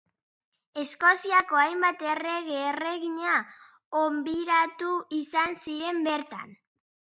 [0.83, 3.35] Eskoziako hainbat errege erregina
[4.01, 6.61] hobiratu izan ziren bertan.